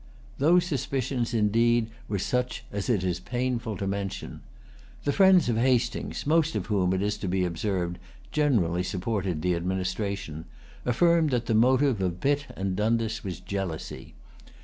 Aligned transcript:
Those 0.39 0.65
suspicions, 0.65 1.31
indeed, 1.31 1.91
were 2.07 2.17
such 2.17 2.63
as 2.71 2.89
it 2.89 3.03
is 3.03 3.19
painful 3.19 3.77
to 3.77 3.85
mention. 3.85 4.41
The 5.03 5.13
friends 5.13 5.47
of 5.47 5.57
Hastings, 5.57 6.25
most 6.25 6.55
of 6.55 6.65
whom, 6.65 6.91
it 6.91 7.03
is 7.03 7.17
to 7.19 7.27
be 7.27 7.45
observed, 7.45 7.99
generally 8.31 8.81
supported 8.81 9.43
the 9.43 9.53
administration, 9.53 10.45
affirmed 10.87 11.29
that 11.29 11.45
the 11.45 11.53
motive 11.53 12.01
of 12.01 12.19
Pitt 12.19 12.47
and 12.55 12.75
Dundas 12.75 13.23
was 13.23 13.39
jealousy. 13.41 14.15